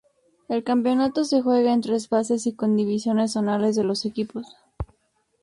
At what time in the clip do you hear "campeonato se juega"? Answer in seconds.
0.63-1.71